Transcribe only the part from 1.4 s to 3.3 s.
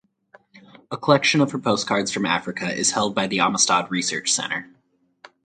of her postcards from Africa is held by